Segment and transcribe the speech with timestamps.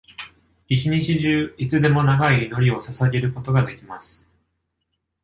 [0.67, 4.27] 一日中いつでも長い祈りを捧げることができます。